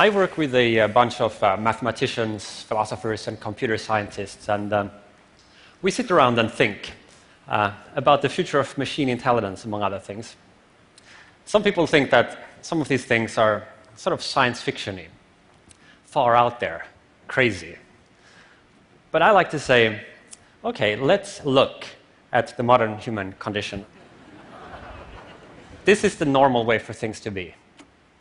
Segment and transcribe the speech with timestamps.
[0.00, 4.90] I work with a, bunch of uh, mathematicians, philosophers, and computer scientists, and um,
[5.82, 6.94] we sit around and think
[7.46, 10.36] uh, about the future of machine intelligence, among other things.
[11.44, 15.08] Some people think that some of these things are sort of science fictiony,
[16.06, 16.86] far out there,
[17.28, 17.76] crazy.
[19.10, 20.00] But I like to say,
[20.64, 21.84] okay, let's look
[22.32, 23.84] at the modern human condition.
[25.84, 27.54] this is the normal way for things to be.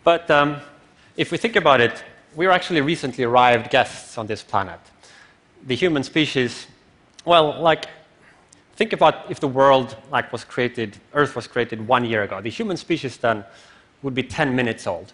[0.03, 0.57] But um,
[1.19, 2.01] if we think about it,
[2.33, 4.79] we're actually recently arrived guests on this planet.
[5.67, 6.65] The human species,
[7.25, 7.87] well, like,
[8.77, 12.39] think about if the world like was created, Earth was created one year ago.
[12.39, 13.43] The human species then
[14.01, 15.11] would be 10 minutes old.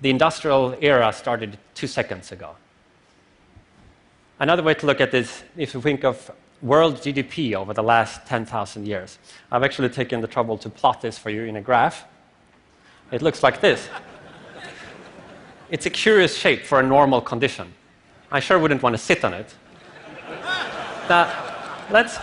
[0.00, 2.56] The industrial era started two seconds ago.
[4.38, 6.30] Another way to look at this, if you think of
[6.62, 9.18] world GDP over the last 10,000 years,
[9.52, 12.06] I've actually taken the trouble to plot this for you in a graph.
[13.12, 13.90] It looks like this.
[15.70, 17.72] It's a curious shape for a normal condition.
[18.30, 19.54] I sure wouldn't want to sit on it.
[21.08, 21.32] now,
[21.90, 22.18] let's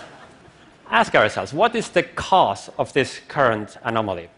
[0.90, 4.30] ask ourselves what is the cause of this current anomaly?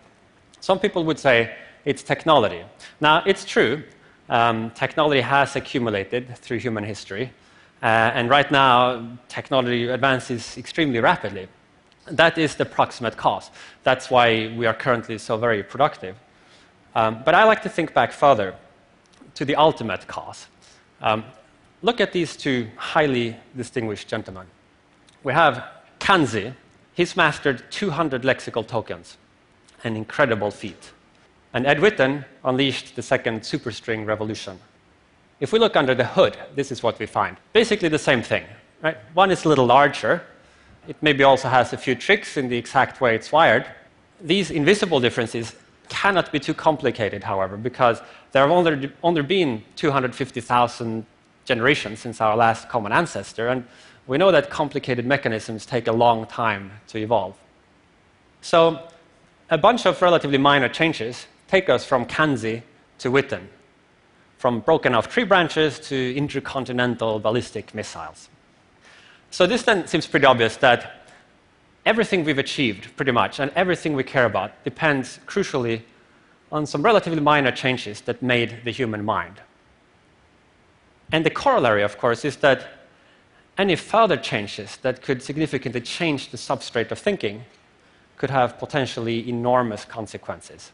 [0.62, 2.64] Some people would say it's technology.
[3.02, 3.84] Now, it's true,
[4.30, 7.32] um, technology has accumulated through human history.
[7.82, 11.48] Uh, and right now, technology advances extremely rapidly.
[12.12, 13.50] That is the proximate cause.
[13.84, 16.16] That's why we are currently so very productive.
[16.94, 18.56] Um, but I like to think back further
[19.40, 20.48] to the ultimate cause.
[21.02, 21.24] Um,
[21.82, 24.46] look at these two highly distinguished gentlemen.
[25.24, 25.64] We have
[25.98, 26.54] Kanzi.
[26.94, 29.16] He's mastered 200 lexical tokens,
[29.86, 30.92] an incredible feat.
[31.54, 34.60] And Ed Witten unleashed the second superstring revolution.
[35.40, 37.38] If we look under the hood, this is what we find.
[37.54, 38.44] Basically the same thing.
[38.82, 38.98] Right?
[39.14, 40.22] One is a little larger.
[40.86, 43.66] It maybe also has a few tricks in the exact way it's wired.
[44.20, 45.56] These invisible differences
[45.90, 48.02] cannot be too complicated, however, because
[48.32, 51.06] there have only, only been 250,000
[51.46, 53.66] generations since our last common ancestor, and
[54.08, 57.36] we know that complicated mechanisms take a long time to evolve.
[58.42, 58.88] So,
[59.50, 62.62] a bunch of relatively minor changes take us from Kanzi
[63.00, 63.48] to Witten
[64.40, 68.30] from broken off tree branches to intercontinental ballistic missiles.
[69.32, 70.99] So this then seems pretty obvious that
[71.90, 75.82] everything we've achieved, pretty much, and everything we care about depends crucially
[76.52, 79.42] on some relatively minor changes that made the human mind.
[81.12, 82.68] And the corollary, of course, is that
[83.58, 87.44] any further changes that could significantly change the substrate of thinking
[88.18, 90.72] could have potentially enormous consequences.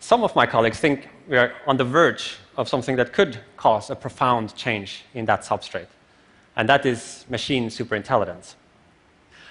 [0.00, 3.90] Some of my colleagues think we are on the verge of something that could cause
[3.90, 5.86] a profound change in that substrate,
[6.56, 8.54] and that is machine superintelligence.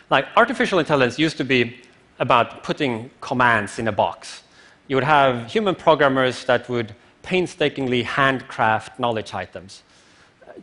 [0.09, 1.81] Like, artificial intelligence used to be
[2.19, 4.43] about putting commands in a box.
[4.87, 9.83] You would have human programmers that would painstakingly handcraft knowledge items.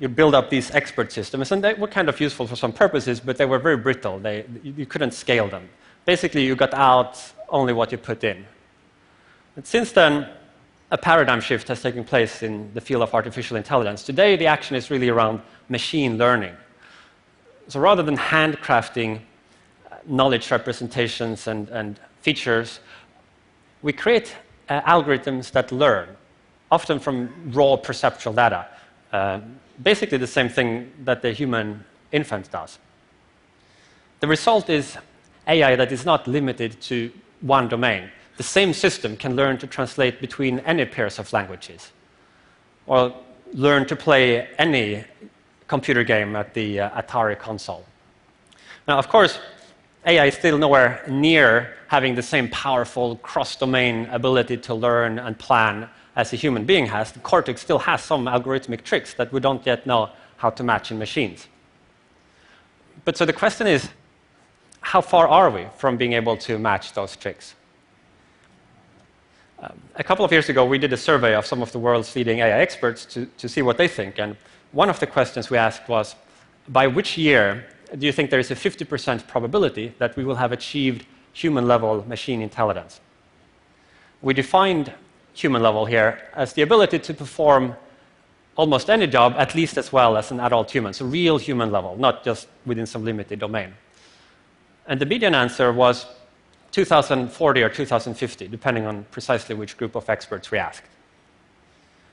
[0.00, 3.20] You build up these expert systems, and they were kind of useful for some purposes,
[3.20, 4.18] but they were very brittle.
[4.18, 5.68] They, you couldn't scale them.
[6.04, 8.46] Basically, you got out only what you put in.
[9.54, 10.28] But since then,
[10.92, 14.04] a paradigm shift has taken place in the field of artificial intelligence.
[14.04, 16.54] Today, the action is really around machine learning.
[17.68, 22.80] So rather than handcrafting uh, knowledge representations and, and features,
[23.80, 24.36] we create
[24.68, 26.08] uh, algorithms that learn,
[26.70, 28.66] often from raw perceptual data.
[29.14, 29.40] Uh,
[29.82, 31.82] basically, the same thing that the human
[32.12, 32.78] infant does.
[34.20, 34.98] The result is
[35.48, 37.10] AI that is not limited to
[37.40, 41.92] one domain the same system can learn to translate between any pairs of languages,
[42.86, 43.14] or
[43.52, 45.04] learn to play any
[45.68, 47.84] computer game at the uh, Atari console.
[48.88, 49.38] Now, of course,
[50.04, 55.38] AI is still nowhere near having the same powerful cross domain ability to learn and
[55.38, 57.12] plan as a human being has.
[57.12, 60.90] The cortex still has some algorithmic tricks that we don't yet know how to match
[60.90, 61.46] in machines.
[63.04, 63.88] But so the question is
[64.80, 67.54] how far are we from being able to match those tricks?
[69.62, 72.16] Um, a couple of years ago, we did a survey of some of the world's
[72.16, 74.18] leading AI experts to, to see what they think.
[74.18, 74.36] And
[74.72, 76.16] one of the questions we asked was
[76.68, 77.64] by which year
[77.96, 82.04] do you think there is a 50% probability that we will have achieved human level
[82.08, 83.00] machine intelligence?
[84.20, 84.92] We defined
[85.32, 87.76] human level here as the ability to perform
[88.56, 91.96] almost any job at least as well as an adult human, so real human level,
[91.96, 93.74] not just within some limited domain.
[94.88, 96.06] And the median answer was
[96.72, 100.84] 2040 or 2050, depending on precisely which group of experts we asked.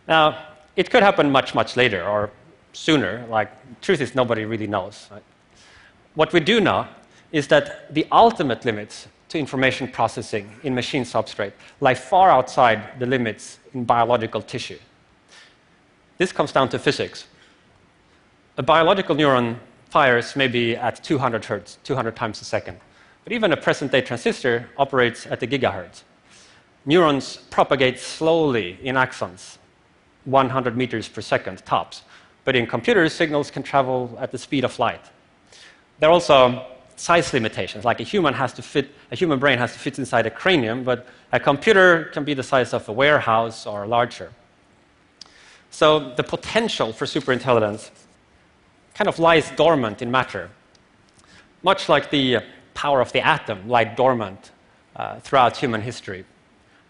[0.07, 0.37] Now,
[0.75, 2.29] it could happen much, much later or
[2.73, 3.25] sooner.
[3.29, 3.51] Like,
[3.81, 5.07] truth is, nobody really knows.
[5.11, 5.23] Right?
[6.15, 6.87] What we do know
[7.31, 13.05] is that the ultimate limits to information processing in machine substrate lie far outside the
[13.05, 14.79] limits in biological tissue.
[16.17, 17.25] This comes down to physics.
[18.57, 19.57] A biological neuron
[19.89, 22.79] fires maybe at 200 hertz, 200 times a second.
[23.23, 26.03] But even a present day transistor operates at the gigahertz.
[26.85, 29.57] Neurons propagate slowly in axons,
[30.25, 32.03] 100 meters per second tops.
[32.45, 35.05] But in computers, signals can travel at the speed of light.
[35.99, 39.73] There are also size limitations, like a human has to fit, a human brain has
[39.73, 43.65] to fit inside a cranium, but a computer can be the size of a warehouse
[43.65, 44.31] or larger.
[45.71, 47.89] So the potential for superintelligence
[48.95, 50.49] kind of lies dormant in matter,
[51.63, 52.39] much like the
[52.73, 54.51] power of the atom lied dormant
[54.95, 56.25] uh, throughout human history,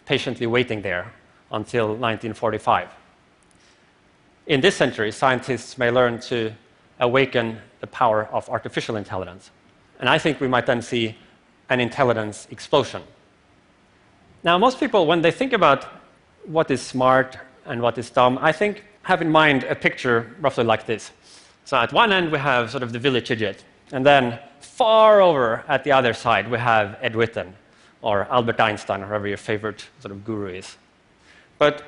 [0.06, 1.14] patiently waiting there
[1.52, 2.90] until 1945.
[4.48, 6.52] In this century, scientists may learn to
[7.00, 9.52] awaken the power of artificial intelligence.
[10.00, 11.16] And I think we might then see
[11.70, 13.04] an intelligence explosion.
[14.44, 15.86] Now, most people, when they think about
[16.46, 20.64] what is smart and what is dumb, I think have in mind a picture roughly
[20.64, 21.12] like this.
[21.66, 23.64] So at one end, we have sort of the village idiot.
[23.92, 27.54] And then far over at the other side, we have Ed Witten
[28.02, 30.78] or Albert Einstein, or whoever your favorite sort of guru is.
[31.58, 31.84] But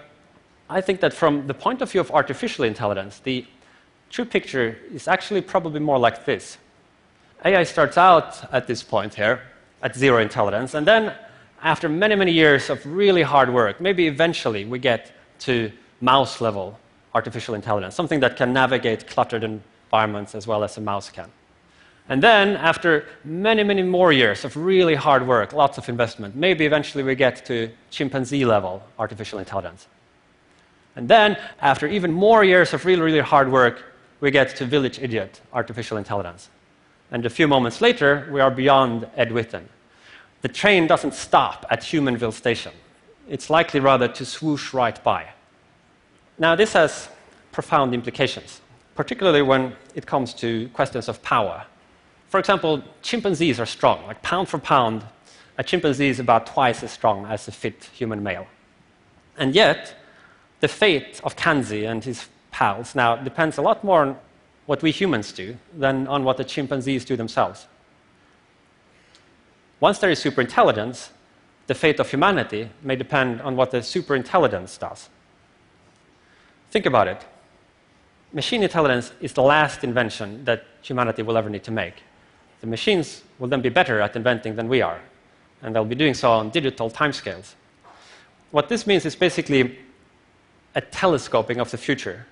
[0.69, 3.45] I think that from the point of view of artificial intelligence, the
[4.09, 6.57] true picture is actually probably more like this.
[7.45, 9.41] AI starts out at this point here,
[9.81, 11.13] at zero intelligence, and then
[11.63, 15.71] after many, many years of really hard work, maybe eventually we get to
[16.01, 16.77] mouse level
[17.13, 21.29] artificial intelligence, something that can navigate cluttered environments as well as a mouse can.
[22.11, 26.65] And then, after many, many more years of really hard work, lots of investment, maybe
[26.65, 29.87] eventually we get to chimpanzee level artificial intelligence.
[30.97, 33.81] And then, after even more years of really, really hard work,
[34.19, 36.49] we get to village idiot artificial intelligence.
[37.11, 39.63] And a few moments later, we are beyond Ed Witten.
[40.41, 42.73] The train doesn't stop at Humanville Station.
[43.29, 45.29] It's likely rather to swoosh right by.
[46.37, 47.07] Now, this has
[47.53, 48.59] profound implications,
[48.95, 51.67] particularly when it comes to questions of power.
[52.31, 54.07] For example, chimpanzees are strong.
[54.07, 55.03] Like pound for pound,
[55.57, 58.47] a chimpanzee is about twice as strong as a fit human male.
[59.37, 59.93] And yet,
[60.61, 64.17] the fate of Kanzi and his pals now depends a lot more on
[64.65, 67.67] what we humans do than on what the chimpanzees do themselves.
[69.81, 71.09] Once there is superintelligence,
[71.67, 75.09] the fate of humanity may depend on what the superintelligence does.
[76.69, 77.25] Think about it.
[78.31, 81.95] Machine intelligence is the last invention that humanity will ever need to make.
[82.61, 84.99] The machines will then be better at inventing than we are,
[85.61, 87.55] and they'll be doing so on digital timescales.
[88.51, 89.79] What this means is basically
[90.75, 92.25] a telescoping of the future.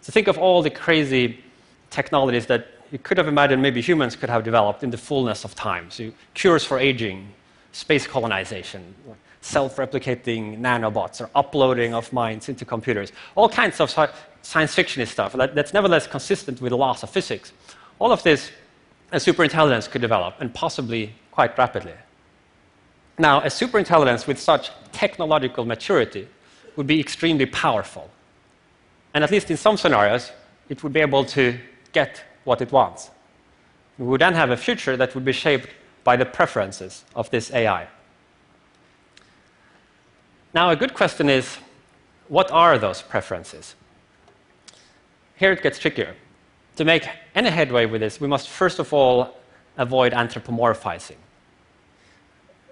[0.00, 1.42] So think of all the crazy
[1.90, 5.54] technologies that you could have imagined maybe humans could have developed in the fullness of
[5.54, 5.90] time.
[5.90, 7.28] So cures for aging,
[7.72, 8.94] space colonization,
[9.40, 13.12] self-replicating nanobots, or uploading of minds into computers.
[13.34, 13.90] All kinds of
[14.42, 17.52] science fiction stuff that's nevertheless consistent with the laws of physics.
[17.98, 18.50] All of this
[19.12, 21.94] a superintelligence could develop, and possibly quite rapidly.
[23.18, 26.26] Now, a superintelligence with such technological maturity
[26.76, 28.10] would be extremely powerful.
[29.14, 30.32] And at least in some scenarios,
[30.70, 31.58] it would be able to
[31.92, 33.10] get what it wants.
[33.98, 35.68] We would then have a future that would be shaped
[36.04, 37.86] by the preferences of this AI.
[40.54, 41.58] Now, a good question is
[42.28, 43.74] what are those preferences?
[45.36, 46.14] Here it gets trickier.
[46.76, 49.36] To make any headway with this, we must first of all
[49.76, 51.16] avoid anthropomorphizing.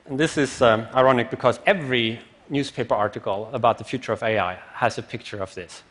[0.07, 4.99] And this is um, ironic because every newspaper article about the future of AI has
[4.99, 5.83] a picture of this.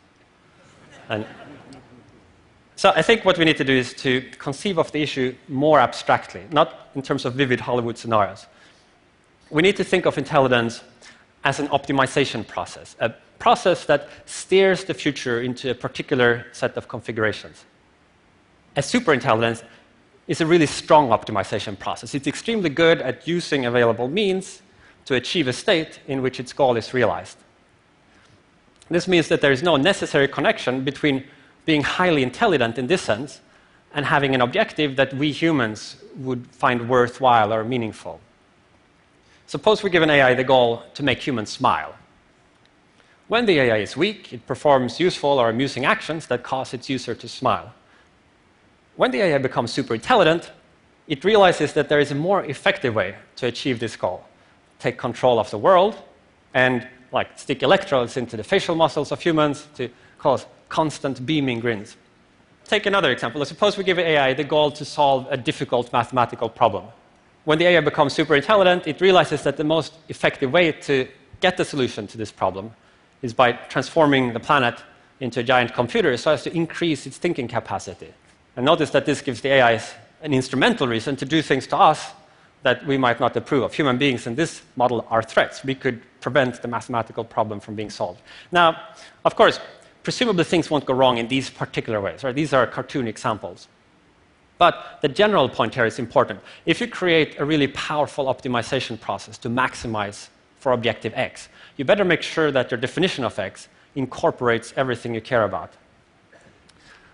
[1.08, 1.24] And
[2.76, 5.78] so I think what we need to do is to conceive of the issue more
[5.78, 8.46] abstractly, not in terms of vivid Hollywood scenarios.
[9.50, 10.82] We need to think of intelligence
[11.44, 16.88] as an optimization process, a process that steers the future into a particular set of
[16.88, 17.64] configurations.
[18.76, 19.64] A superintelligence
[20.28, 22.14] is a really strong optimization process.
[22.14, 24.62] It's extremely good at using available means
[25.06, 27.36] to achieve a state in which its goal is realized.
[28.88, 31.24] This means that there is no necessary connection between
[31.64, 33.40] being highly intelligent in this sense
[33.94, 38.20] and having an objective that we humans would find worthwhile or meaningful.
[39.46, 41.94] Suppose we give an AI the goal to make humans smile.
[43.26, 47.14] When the AI is weak, it performs useful or amusing actions that cause its user
[47.14, 47.72] to smile.
[48.96, 50.50] When the AI becomes super intelligent,
[51.08, 54.24] it realizes that there is a more effective way to achieve this goal.
[54.78, 55.96] Take control of the world
[56.54, 61.96] and like stick electrodes into the facial muscles of humans to cause constant beaming grins.
[62.64, 63.44] Take another example.
[63.44, 66.84] Suppose we give AI the goal to solve a difficult mathematical problem
[67.44, 71.08] when the AI becomes super intelligent, it realizes that the most effective way to
[71.40, 72.70] get the solution to this problem
[73.22, 74.82] is by transforming the planet
[75.20, 78.12] into a giant computer so as to increase its thinking capacity.
[78.56, 82.12] And notice that this gives the AIs an instrumental reason to do things to us
[82.62, 83.74] that we might not approve of.
[83.74, 85.64] Human beings in this model are threats.
[85.64, 88.20] We could prevent the mathematical problem from being solved.
[88.52, 88.80] Now,
[89.24, 89.60] of course,
[90.02, 92.22] presumably things won't go wrong in these particular ways.
[92.22, 92.34] Right?
[92.34, 93.68] These are cartoon examples.
[94.58, 96.40] But the general point here is important.
[96.66, 102.04] If you create a really powerful optimization process to maximize for objective x, you better
[102.04, 105.72] make sure that your definition of x incorporates everything you care about.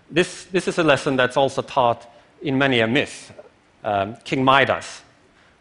[0.09, 2.09] This, this is a lesson that's also taught
[2.41, 3.33] in many a myth.
[3.83, 5.01] Um, King Midas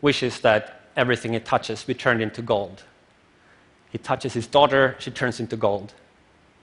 [0.01, 2.85] wishes that everything he touches be turned into gold.
[3.91, 5.95] He touches his daughter, she turns into gold.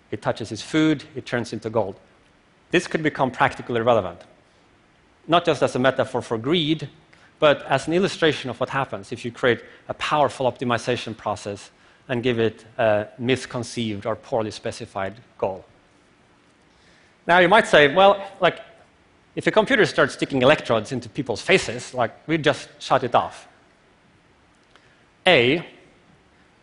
[0.10, 2.00] He touches his food, it turns into gold.
[2.72, 4.22] This could become practically relevant,
[5.28, 6.90] not just as a metaphor for greed,
[7.40, 11.72] but as an illustration of what happens if you create a powerful optimization process
[12.08, 15.66] and give it a misconceived or poorly specified goal.
[17.26, 18.60] Now, you might say, well, like,
[19.36, 23.48] if a computer starts sticking electrodes into people's faces, like, we just shut it off.
[25.26, 25.66] A,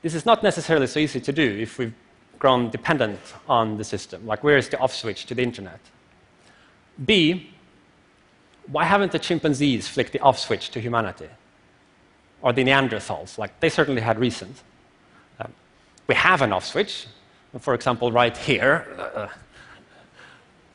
[0.03, 1.95] this is not necessarily so easy to do if we've
[2.39, 4.27] grown dependent on the system.
[4.27, 5.81] Like, where is the off switch to the internet?
[7.05, 7.51] B,
[8.67, 11.29] why haven't the chimpanzees flicked the off switch to humanity?
[12.43, 13.37] Or the Neanderthals?
[13.39, 14.63] Like, they certainly had reasons.
[15.39, 15.53] Um,
[16.07, 17.07] we have an off switch,
[17.59, 18.87] for example, right here.
[19.15, 19.29] Uh,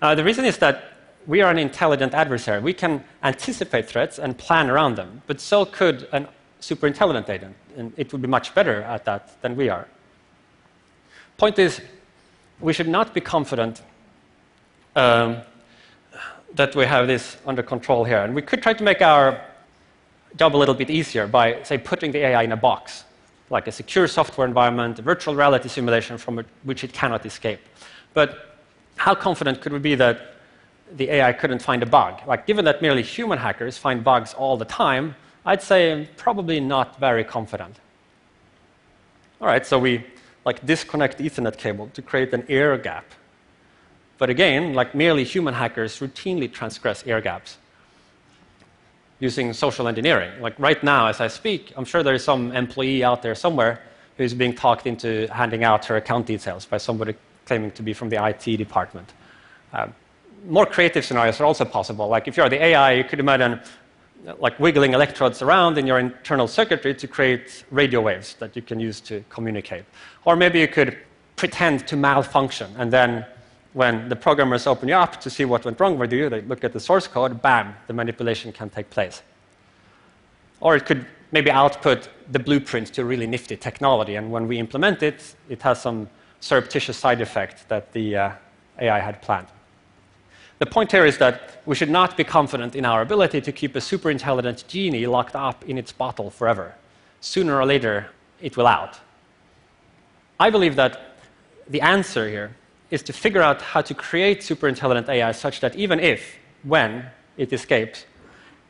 [0.05, 0.83] uh, the reason is that
[1.25, 2.61] we are an intelligent adversary.
[2.61, 6.27] We can anticipate threats and plan around them, but so could a
[6.59, 9.87] super intelligent agent, and it would be much better at that than we are.
[11.37, 11.81] Point is,
[12.59, 13.81] we should not be confident
[14.95, 15.41] um,
[16.53, 18.23] that we have this under control here.
[18.23, 19.41] And we could try to make our
[20.37, 23.03] job a little bit easier by, say, putting the AI in a box,
[23.49, 27.59] like a secure software environment, a virtual reality simulation from which it cannot escape.
[28.13, 28.54] But
[28.95, 30.35] how confident could we be that
[30.95, 32.21] the AI couldn't find a bug?
[32.27, 36.99] Like, given that merely human hackers find bugs all the time, I'd say probably not
[36.99, 37.75] very confident.
[39.41, 40.03] All right, so we
[40.45, 43.05] like disconnect the Ethernet cable to create an air gap.
[44.17, 47.57] But again, like merely human hackers routinely transgress air gaps
[49.19, 50.31] using social engineering.
[50.41, 53.81] Like right now, as I speak, I'm sure there is some employee out there somewhere
[54.17, 58.09] who's being talked into handing out her account details by somebody claiming to be from
[58.09, 59.13] the IT department.
[59.73, 59.87] Uh,
[60.47, 62.07] more creative scenarios are also possible.
[62.07, 63.59] Like if you're the AI, you could imagine
[64.39, 68.79] like wiggling electrodes around in your internal circuitry to create radio waves that you can
[68.79, 69.85] use to communicate.
[70.25, 70.97] Or maybe you could
[71.35, 73.25] pretend to malfunction, and then
[73.73, 76.63] when the programmers open you up to see what went wrong with you, they look
[76.63, 79.21] at the source code, bam, the manipulation can take place.
[80.61, 85.03] Or it could maybe output the blueprint to really nifty technology, and when we implement
[85.03, 86.09] it, it has some
[86.45, 88.31] surreptitious side effect that the uh,
[88.79, 89.47] AI had planned.
[90.59, 93.75] The point here is that we should not be confident in our ability to keep
[93.75, 96.75] a super intelligent genie locked up in its bottle forever.
[97.19, 98.11] Sooner or later,
[98.41, 98.99] it will out.
[100.39, 101.17] I believe that
[101.67, 102.55] the answer here
[102.91, 107.07] is to figure out how to create super intelligent AI such that even if, when
[107.37, 108.05] it escapes,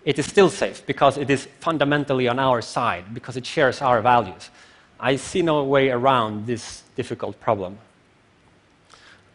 [0.05, 4.01] it is still safe because it is fundamentally on our side, because it shares our
[4.01, 4.49] values.
[4.97, 7.77] I see no way around this difficult problem.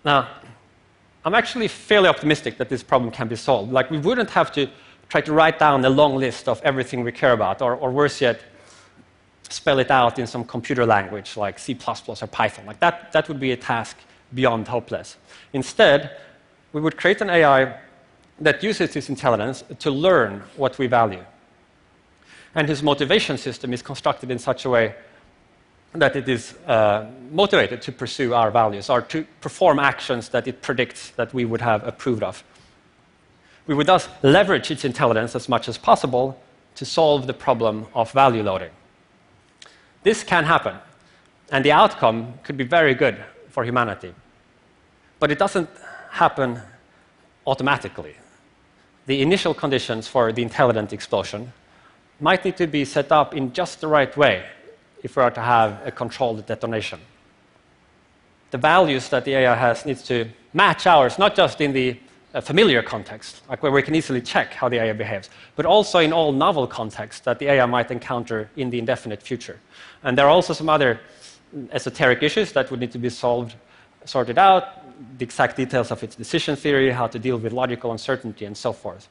[0.05, 0.29] Now,
[1.25, 3.73] I'm actually fairly optimistic that this problem can be solved.
[3.73, 4.69] Like, we wouldn't have to
[5.09, 8.21] try to write down a long list of everything we care about, or, or worse
[8.21, 8.41] yet,
[9.49, 12.65] spell it out in some computer language like C or Python.
[12.67, 13.97] Like that, that would be a task
[14.33, 15.17] beyond hopeless.
[15.53, 16.17] Instead,
[16.73, 17.77] we would create an AI
[18.41, 21.25] that uses this intelligence to learn what we value.
[22.55, 24.95] And his motivation system is constructed in such a way
[25.93, 30.63] that it is uh, motivated to pursue our values or to perform actions that it
[30.63, 32.45] predicts that we would have approved of.
[33.67, 36.41] We would thus leverage its intelligence as much as possible
[36.77, 38.71] to solve the problem of value loading.
[40.03, 40.77] This can happen,
[41.51, 44.15] and the outcome could be very good for humanity.
[45.19, 45.69] But it doesn't
[46.11, 46.61] happen
[47.47, 48.15] automatically.
[49.07, 51.53] The initial conditions for the intelligent explosion
[52.21, 54.45] might need to be set up in just the right way
[55.03, 57.01] if we are to have a controlled detonation.
[58.51, 61.99] The values that the AI has needs to match ours, not just in the
[62.35, 65.99] uh, familiar context, like where we can easily check how the AI behaves, but also
[65.99, 69.59] in all novel contexts that the AI might encounter in the indefinite future.
[70.03, 71.01] And there are also some other
[71.73, 73.55] esoteric issues that would need to be solved,
[74.05, 74.65] sorted out,
[75.19, 78.73] the exact details of its decision theory, how to deal with logical uncertainty, and so
[78.73, 79.09] forth.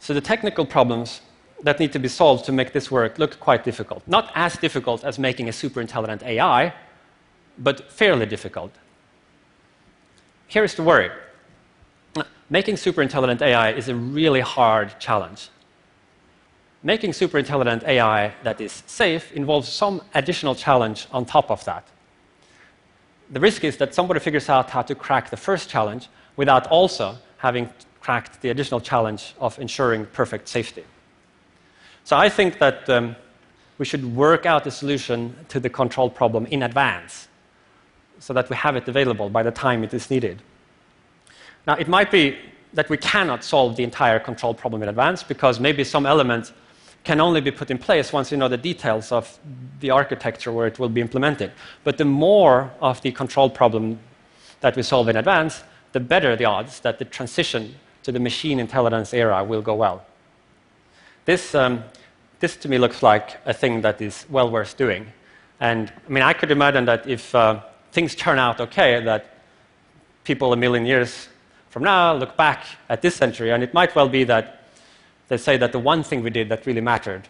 [0.00, 1.20] So the technical problems
[1.64, 4.02] that need to be solved to make this work look quite difficult.
[4.06, 6.72] Not as difficult as making a super intelligent AI,
[7.58, 8.70] but fairly difficult.
[10.46, 11.10] Here is the worry
[12.50, 15.48] making superintelligent AI is a really hard challenge.
[16.82, 21.84] Making superintelligent AI that is safe involves some additional challenge on top of that.
[23.30, 27.16] The risk is that somebody figures out how to crack the first challenge without also
[27.38, 30.84] having cracked the additional challenge of ensuring perfect safety.
[32.04, 33.16] So I think that um,
[33.78, 37.28] we should work out a solution to the control problem in advance
[38.18, 40.42] so that we have it available by the time it is needed.
[41.66, 42.38] Now, it might be
[42.74, 46.52] that we cannot solve the entire control problem in advance because maybe some element
[47.04, 49.38] can only be put in place once you know the details of
[49.80, 51.52] the architecture where it will be implemented.
[51.84, 53.98] But the more of the control problem
[54.60, 58.58] that we solve in advance, the better the odds that the transition to the machine
[58.58, 60.04] intelligence era will go well.
[61.24, 61.82] This, um,
[62.40, 65.06] this to me looks like a thing that is well worth doing.
[65.60, 67.60] And I mean, I could imagine that if uh,
[67.92, 69.38] things turn out okay, that
[70.24, 71.28] people a million years
[71.70, 74.64] from now look back at this century, and it might well be that
[75.28, 77.28] they say that the one thing we did that really mattered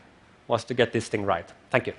[0.49, 1.47] was to get this thing right.
[1.71, 1.95] Thank you.